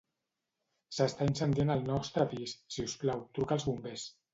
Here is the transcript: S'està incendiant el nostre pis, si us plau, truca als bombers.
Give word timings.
S'està 0.99 1.29
incendiant 1.33 1.75
el 1.75 1.85
nostre 1.93 2.29
pis, 2.35 2.59
si 2.77 2.91
us 2.91 3.01
plau, 3.05 3.27
truca 3.41 3.61
als 3.61 3.73
bombers. 3.73 4.13